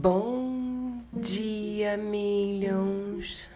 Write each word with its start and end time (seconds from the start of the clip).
Bom 0.00 1.02
dia, 1.12 1.96
milhões! 1.96 3.50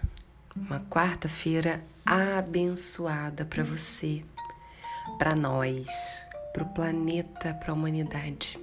Uma 0.57 0.81
quarta-feira 0.81 1.85
abençoada 2.05 3.45
para 3.45 3.63
você, 3.63 4.25
para 5.19 5.37
nós, 5.37 5.87
para 6.53 6.65
o 6.65 6.75
planeta, 6.75 7.55
para 7.55 7.71
a 7.71 7.73
humanidade. 7.73 8.59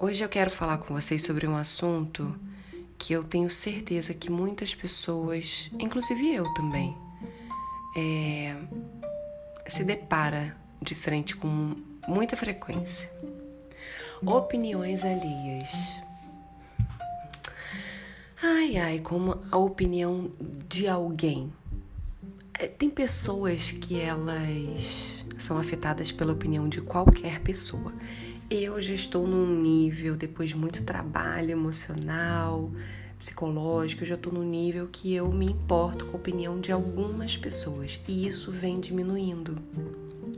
Hoje 0.00 0.24
eu 0.24 0.30
quero 0.30 0.50
falar 0.50 0.78
com 0.78 0.94
vocês 0.94 1.22
sobre 1.22 1.46
um 1.46 1.58
assunto 1.58 2.34
que 2.96 3.12
eu 3.12 3.22
tenho 3.22 3.50
certeza 3.50 4.14
que 4.14 4.30
muitas 4.30 4.74
pessoas, 4.74 5.70
inclusive 5.78 6.34
eu 6.34 6.50
também, 6.54 6.96
é, 7.94 8.56
se 9.68 9.84
depara 9.84 10.56
de 10.80 10.94
frente 10.94 11.36
com 11.36 11.76
muita 12.08 12.34
frequência 12.34 13.10
opiniões 14.24 15.02
alheias. 15.04 15.70
Ai, 18.42 18.76
ai, 18.76 18.98
como 19.00 19.38
a 19.50 19.56
opinião 19.56 20.30
de 20.68 20.86
alguém. 20.86 21.52
É, 22.54 22.66
tem 22.66 22.88
pessoas 22.88 23.72
que 23.72 24.00
elas 24.00 25.24
são 25.38 25.58
afetadas 25.58 26.12
pela 26.12 26.32
opinião 26.32 26.68
de 26.68 26.80
qualquer 26.80 27.40
pessoa. 27.40 27.92
Eu 28.50 28.80
já 28.80 28.94
estou 28.94 29.26
num 29.26 29.60
nível, 29.60 30.16
depois 30.16 30.50
de 30.50 30.56
muito 30.56 30.82
trabalho 30.82 31.50
emocional, 31.50 32.70
psicológico, 33.18 34.02
eu 34.02 34.06
já 34.06 34.14
estou 34.14 34.32
num 34.32 34.44
nível 34.44 34.88
que 34.90 35.12
eu 35.14 35.30
me 35.30 35.46
importo 35.46 36.06
com 36.06 36.16
a 36.16 36.20
opinião 36.20 36.60
de 36.60 36.72
algumas 36.72 37.36
pessoas. 37.36 38.00
E 38.08 38.26
isso 38.26 38.50
vem 38.50 38.80
diminuindo. 38.80 39.58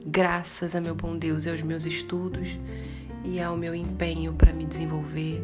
Graças 0.07 0.75
a 0.75 0.81
meu 0.81 0.95
bom 0.95 1.17
Deus 1.17 1.45
e 1.45 1.51
aos 1.51 1.63
meus 1.63 1.85
estudos 1.85 2.59
e 3.25 3.41
ao 3.41 3.57
meu 3.57 3.75
empenho 3.75 4.33
para 4.35 4.53
me 4.53 4.65
desenvolver, 4.65 5.43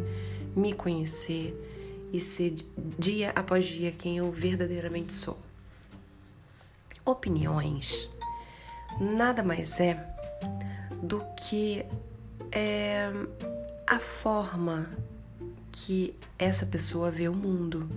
me 0.54 0.72
conhecer 0.72 1.54
e 2.12 2.20
ser 2.20 2.54
dia 2.98 3.30
após 3.34 3.66
dia 3.66 3.92
quem 3.92 4.18
eu 4.18 4.30
verdadeiramente 4.30 5.12
sou. 5.12 5.38
Opiniões 7.04 8.10
nada 9.00 9.42
mais 9.42 9.78
é 9.80 10.02
do 11.02 11.22
que 11.36 11.84
é, 12.50 13.10
a 13.86 13.98
forma 13.98 14.90
que 15.70 16.14
essa 16.38 16.66
pessoa 16.66 17.10
vê 17.10 17.28
o 17.28 17.34
mundo. 17.34 17.88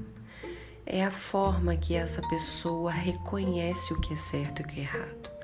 É 0.86 1.04
a 1.04 1.12
forma 1.12 1.76
que 1.76 1.94
essa 1.94 2.22
pessoa 2.28 2.92
reconhece 2.92 3.94
o 3.94 4.02
que 4.02 4.14
é 4.14 4.18
certo 4.18 4.62
e 4.62 4.64
o 4.64 4.68
que 4.68 4.80
é 4.80 4.84
errado. 4.84 5.39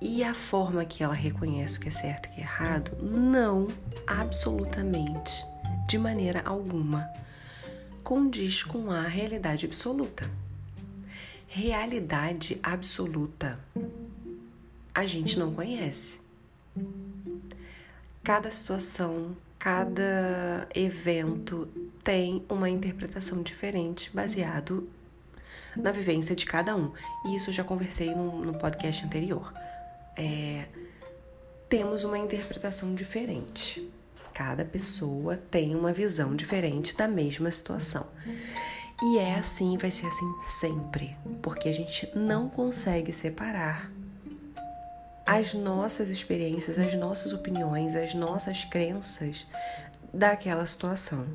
E 0.00 0.24
a 0.24 0.34
forma 0.34 0.84
que 0.84 1.02
ela 1.02 1.14
reconhece 1.14 1.78
o 1.78 1.80
que 1.80 1.88
é 1.88 1.90
certo 1.90 2.26
e 2.26 2.30
o 2.30 2.34
que 2.34 2.40
é 2.40 2.44
errado, 2.44 2.96
não 3.02 3.68
absolutamente, 4.06 5.32
de 5.88 5.98
maneira 5.98 6.42
alguma, 6.44 7.08
condiz 8.02 8.62
com 8.62 8.90
a 8.90 9.02
realidade 9.02 9.66
absoluta. 9.66 10.30
Realidade 11.46 12.58
absoluta 12.62 13.58
a 14.94 15.06
gente 15.06 15.38
não 15.38 15.52
conhece. 15.52 16.20
Cada 18.22 18.50
situação, 18.50 19.36
cada 19.58 20.68
evento 20.74 21.68
tem 22.02 22.44
uma 22.48 22.68
interpretação 22.68 23.42
diferente 23.42 24.10
baseado 24.14 24.88
na 25.76 25.92
vivência 25.92 26.34
de 26.34 26.46
cada 26.46 26.76
um. 26.76 26.92
E 27.26 27.36
isso 27.36 27.50
eu 27.50 27.54
já 27.54 27.64
conversei 27.64 28.14
no, 28.14 28.44
no 28.44 28.58
podcast 28.58 29.04
anterior. 29.04 29.52
É, 30.16 30.66
temos 31.68 32.04
uma 32.04 32.18
interpretação 32.18 32.94
diferente. 32.94 33.88
Cada 34.34 34.64
pessoa 34.64 35.36
tem 35.36 35.74
uma 35.74 35.92
visão 35.92 36.34
diferente 36.34 36.96
da 36.96 37.06
mesma 37.06 37.50
situação. 37.50 38.06
E 39.02 39.18
é 39.18 39.34
assim, 39.34 39.78
vai 39.78 39.90
ser 39.90 40.06
assim 40.06 40.28
sempre, 40.42 41.16
porque 41.40 41.68
a 41.68 41.72
gente 41.72 42.10
não 42.14 42.48
consegue 42.48 43.12
separar 43.12 43.90
as 45.24 45.54
nossas 45.54 46.10
experiências, 46.10 46.78
as 46.78 46.94
nossas 46.94 47.32
opiniões, 47.32 47.94
as 47.94 48.12
nossas 48.14 48.64
crenças 48.64 49.46
daquela 50.12 50.66
situação 50.66 51.26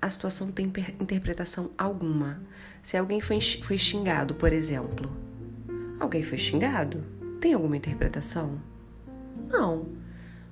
a 0.00 0.08
situação 0.08 0.50
tem 0.50 0.72
interpretação 1.00 1.70
alguma. 1.76 2.40
Se 2.82 2.96
alguém 2.96 3.20
foi, 3.20 3.40
foi 3.40 3.76
xingado, 3.76 4.34
por 4.34 4.52
exemplo, 4.52 5.10
alguém 5.98 6.22
foi 6.22 6.38
xingado? 6.38 7.04
Tem 7.40 7.52
alguma 7.54 7.76
interpretação? 7.76 8.60
Não. 9.48 9.86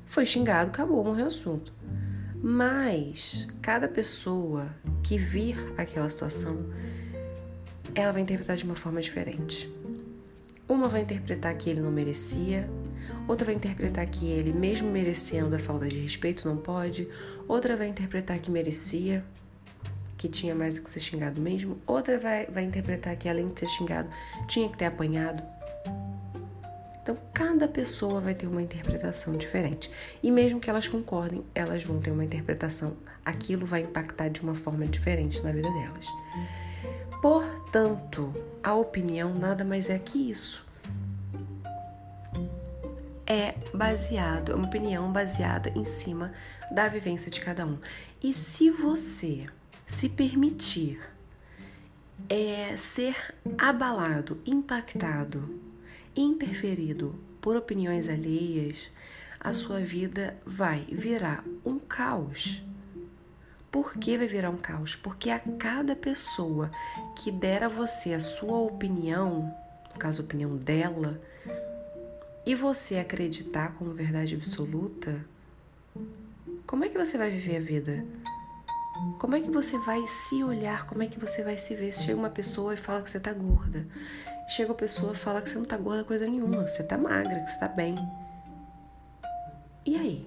Foi 0.04 0.24
xingado, 0.24 0.70
acabou, 0.70 1.04
morreu 1.04 1.24
o 1.24 1.28
assunto. 1.28 1.72
Mas 2.42 3.48
cada 3.60 3.88
pessoa 3.88 4.68
que 5.02 5.18
vir 5.18 5.56
aquela 5.76 6.08
situação, 6.08 6.66
ela 7.94 8.12
vai 8.12 8.22
interpretar 8.22 8.56
de 8.56 8.64
uma 8.64 8.76
forma 8.76 9.00
diferente. 9.00 9.72
Uma 10.68 10.88
vai 10.88 11.02
interpretar 11.02 11.54
que 11.56 11.68
ele 11.68 11.80
não 11.80 11.90
merecia, 11.90 12.68
outra 13.26 13.46
vai 13.46 13.54
interpretar 13.54 14.08
que 14.08 14.26
ele, 14.26 14.52
mesmo 14.52 14.90
merecendo 14.90 15.54
a 15.54 15.58
falta 15.58 15.86
de 15.86 15.98
respeito, 15.98 16.48
não 16.48 16.56
pode, 16.56 17.08
outra 17.46 17.76
vai 17.76 17.88
interpretar 17.88 18.38
que 18.38 18.50
merecia 18.50 19.24
que 20.16 20.28
tinha 20.28 20.54
mais 20.54 20.78
que 20.78 20.90
ser 20.90 21.00
xingado 21.00 21.40
mesmo, 21.40 21.78
outra 21.86 22.18
vai, 22.18 22.46
vai 22.46 22.64
interpretar 22.64 23.16
que 23.16 23.28
além 23.28 23.46
de 23.46 23.60
ser 23.60 23.68
xingado, 23.68 24.10
tinha 24.48 24.68
que 24.68 24.76
ter 24.76 24.86
apanhado. 24.86 25.42
Então, 27.00 27.16
cada 27.32 27.66
pessoa 27.66 28.20
vai 28.20 28.34
ter 28.34 28.46
uma 28.46 28.60
interpretação 28.60 29.34
diferente. 29.34 29.90
E 30.22 30.30
mesmo 30.30 30.60
que 30.60 30.68
elas 30.68 30.86
concordem, 30.86 31.42
elas 31.54 31.82
vão 31.82 32.00
ter 32.00 32.10
uma 32.10 32.24
interpretação. 32.24 32.98
Aquilo 33.24 33.64
vai 33.64 33.80
impactar 33.80 34.28
de 34.28 34.42
uma 34.42 34.54
forma 34.54 34.84
diferente 34.84 35.42
na 35.42 35.50
vida 35.50 35.70
delas. 35.70 36.06
Portanto, 37.22 38.34
a 38.62 38.74
opinião 38.74 39.32
nada 39.32 39.64
mais 39.64 39.88
é 39.88 39.98
que 39.98 40.30
isso. 40.30 40.67
É 43.30 43.54
baseado, 43.74 44.52
é 44.52 44.54
uma 44.54 44.66
opinião 44.66 45.12
baseada 45.12 45.70
em 45.76 45.84
cima 45.84 46.32
da 46.70 46.88
vivência 46.88 47.30
de 47.30 47.42
cada 47.42 47.66
um. 47.66 47.78
E 48.22 48.32
se 48.32 48.70
você 48.70 49.46
se 49.86 50.08
permitir 50.08 50.98
é 52.26 52.74
ser 52.78 53.14
abalado, 53.58 54.40
impactado, 54.46 55.60
interferido 56.16 57.14
por 57.38 57.54
opiniões 57.54 58.08
alheias, 58.08 58.90
a 59.38 59.52
sua 59.52 59.80
vida 59.80 60.34
vai 60.46 60.86
virar 60.90 61.44
um 61.66 61.78
caos. 61.78 62.62
Por 63.70 63.92
que 63.98 64.16
vai 64.16 64.26
virar 64.26 64.48
um 64.48 64.56
caos? 64.56 64.96
Porque 64.96 65.28
a 65.28 65.38
cada 65.38 65.94
pessoa 65.94 66.70
que 67.14 67.30
der 67.30 67.62
a 67.62 67.68
você 67.68 68.14
a 68.14 68.20
sua 68.20 68.56
opinião, 68.56 69.54
no 69.92 69.98
caso 69.98 70.22
a 70.22 70.24
opinião 70.24 70.56
dela, 70.56 71.20
e 72.48 72.54
você 72.54 72.96
acreditar 72.96 73.74
como 73.74 73.92
verdade 73.92 74.34
absoluta, 74.34 75.22
como 76.66 76.82
é 76.82 76.88
que 76.88 76.96
você 76.96 77.18
vai 77.18 77.30
viver 77.30 77.58
a 77.58 77.60
vida? 77.60 78.06
Como 79.18 79.36
é 79.36 79.40
que 79.42 79.50
você 79.50 79.78
vai 79.80 80.00
se 80.06 80.42
olhar? 80.42 80.86
Como 80.86 81.02
é 81.02 81.06
que 81.08 81.20
você 81.20 81.44
vai 81.44 81.58
se 81.58 81.74
ver? 81.74 81.92
Chega 81.92 82.18
uma 82.18 82.30
pessoa 82.30 82.72
e 82.72 82.76
fala 82.78 83.02
que 83.02 83.10
você 83.10 83.20
tá 83.20 83.34
gorda. 83.34 83.86
Chega 84.48 84.70
uma 84.70 84.78
pessoa 84.78 85.12
e 85.12 85.14
fala 85.14 85.42
que 85.42 85.50
você 85.50 85.58
não 85.58 85.66
tá 85.66 85.76
gorda 85.76 86.04
coisa 86.04 86.26
nenhuma, 86.26 86.64
que 86.64 86.70
você 86.70 86.82
tá 86.82 86.96
magra, 86.96 87.38
que 87.38 87.50
você 87.50 87.58
tá 87.58 87.68
bem. 87.68 87.96
E 89.84 89.94
aí? 89.94 90.26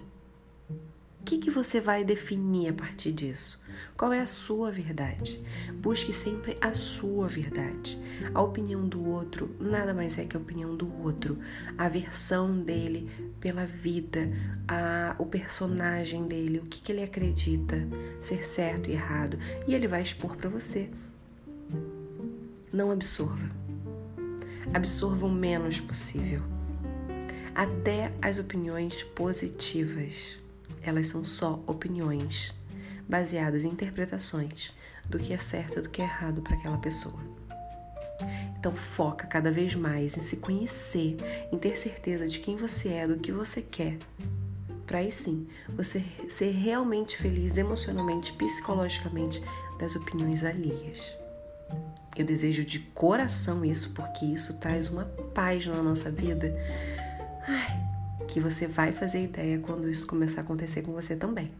O 1.22 1.24
que, 1.24 1.38
que 1.38 1.52
você 1.52 1.80
vai 1.80 2.04
definir 2.04 2.70
a 2.70 2.74
partir 2.74 3.12
disso? 3.12 3.62
Qual 3.96 4.12
é 4.12 4.20
a 4.20 4.26
sua 4.26 4.72
verdade? 4.72 5.40
Busque 5.76 6.12
sempre 6.12 6.58
a 6.60 6.74
sua 6.74 7.28
verdade. 7.28 7.98
A 8.34 8.42
opinião 8.42 8.88
do 8.88 9.08
outro 9.08 9.56
nada 9.60 9.94
mais 9.94 10.18
é 10.18 10.26
que 10.26 10.36
a 10.36 10.40
opinião 10.40 10.76
do 10.76 10.92
outro, 11.04 11.38
a 11.78 11.88
versão 11.88 12.60
dele 12.60 13.08
pela 13.40 13.68
vida, 13.68 14.32
a, 14.68 15.16
o 15.20 15.26
personagem 15.28 16.28
dele, 16.28 16.58
o 16.58 16.66
que, 16.66 16.82
que 16.82 16.92
ele 16.92 17.04
acredita 17.04 17.88
ser 18.20 18.44
certo 18.44 18.90
e 18.90 18.94
errado, 18.94 19.38
e 19.68 19.76
ele 19.76 19.88
vai 19.88 20.02
expor 20.02 20.36
para 20.36 20.50
você. 20.50 20.90
Não 22.74 22.90
absorva. 22.90 23.50
Absorva 24.74 25.28
o 25.28 25.32
menos 25.32 25.80
possível. 25.80 26.42
Até 27.54 28.12
as 28.22 28.40
opiniões 28.40 29.04
positivas 29.04 30.41
elas 30.84 31.08
são 31.08 31.24
só 31.24 31.64
opiniões 31.68 32.54
baseadas 33.08 33.66
em 33.66 33.70
interpretações 33.70 34.74
do 35.08 35.20
que 35.20 35.34
é 35.34 35.38
certo 35.38 35.80
e 35.80 35.82
do 35.82 35.90
que 35.90 36.02
é 36.02 36.06
errado 36.06 36.42
para 36.42 36.56
aquela 36.56 36.78
pessoa. 36.78 37.20
Então 38.58 38.74
foca 38.76 39.26
cada 39.26 39.52
vez 39.52 39.76
mais 39.76 40.16
em 40.16 40.22
se 40.22 40.38
conhecer, 40.38 41.18
em 41.52 41.58
ter 41.58 41.76
certeza 41.76 42.28
de 42.28 42.40
quem 42.40 42.56
você 42.56 42.90
é, 42.90 43.08
do 43.08 43.18
que 43.18 43.32
você 43.32 43.62
quer. 43.62 43.98
Para 44.86 45.00
aí 45.00 45.12
sim, 45.12 45.48
você 45.70 46.04
ser 46.30 46.52
realmente 46.52 47.18
feliz 47.18 47.58
emocionalmente, 47.58 48.34
psicologicamente 48.34 49.42
das 49.80 49.96
opiniões 49.96 50.44
alheias. 50.44 51.18
Eu 52.16 52.26
desejo 52.26 52.64
de 52.64 52.80
coração 52.80 53.64
isso, 53.64 53.94
porque 53.94 54.26
isso 54.26 54.58
traz 54.60 54.90
uma 54.90 55.06
paz 55.34 55.66
na 55.66 55.82
nossa 55.82 56.12
vida. 56.12 56.54
Ai, 57.48 57.91
que 58.32 58.40
você 58.40 58.66
vai 58.66 58.94
fazer 58.94 59.26
ideia 59.26 59.60
quando 59.60 59.90
isso 59.90 60.08
começar 60.08 60.40
a 60.40 60.44
acontecer 60.44 60.82
com 60.82 60.94
você 60.94 61.18
também. 61.18 61.52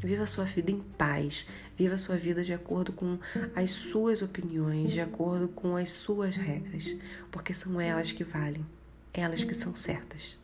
Viva 0.00 0.24
a 0.24 0.26
sua 0.26 0.44
vida 0.44 0.70
em 0.70 0.80
paz. 0.80 1.46
Viva 1.76 1.94
a 1.94 1.98
sua 1.98 2.16
vida 2.16 2.42
de 2.42 2.52
acordo 2.52 2.92
com 2.92 3.18
as 3.54 3.70
suas 3.70 4.20
opiniões, 4.20 4.92
de 4.92 5.00
acordo 5.00 5.48
com 5.48 5.76
as 5.76 5.92
suas 5.92 6.36
regras, 6.36 6.96
porque 7.30 7.54
são 7.54 7.80
elas 7.80 8.10
que 8.10 8.24
valem, 8.24 8.66
elas 9.14 9.44
que 9.44 9.54
são 9.54 9.76
certas. 9.76 10.36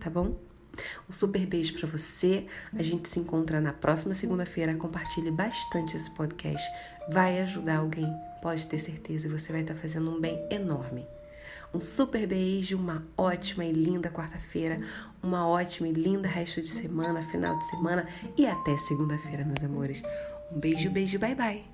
Tá 0.00 0.10
bom? 0.10 0.36
Um 1.08 1.12
super 1.12 1.46
beijo 1.46 1.74
para 1.74 1.86
você. 1.86 2.46
A 2.72 2.82
gente 2.82 3.08
se 3.08 3.20
encontra 3.20 3.60
na 3.60 3.72
próxima 3.72 4.12
segunda-feira. 4.12 4.74
Compartilhe 4.74 5.30
bastante 5.30 5.96
esse 5.96 6.10
podcast. 6.10 6.68
Vai 7.10 7.40
ajudar 7.42 7.76
alguém, 7.76 8.08
pode 8.42 8.66
ter 8.66 8.78
certeza. 8.78 9.28
Você 9.28 9.52
vai 9.52 9.60
estar 9.60 9.76
fazendo 9.76 10.10
um 10.10 10.20
bem 10.20 10.44
enorme. 10.50 11.06
Um 11.74 11.80
super 11.80 12.24
beijo, 12.26 12.76
uma 12.76 13.04
ótima 13.18 13.64
e 13.64 13.72
linda 13.72 14.08
quarta-feira, 14.08 14.80
uma 15.20 15.48
ótima 15.48 15.88
e 15.88 15.92
linda 15.92 16.28
resto 16.28 16.62
de 16.62 16.68
semana, 16.68 17.20
final 17.22 17.58
de 17.58 17.68
semana 17.68 18.06
e 18.38 18.46
até 18.46 18.76
segunda-feira, 18.76 19.44
meus 19.44 19.62
amores. 19.62 20.02
Um 20.52 20.60
beijo, 20.60 20.88
beijo, 20.90 21.18
bye 21.18 21.34
bye. 21.34 21.64